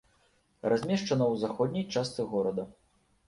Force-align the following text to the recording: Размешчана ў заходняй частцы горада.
Размешчана 0.71 1.25
ў 1.27 1.35
заходняй 1.43 1.85
частцы 1.97 2.25
горада. 2.35 2.67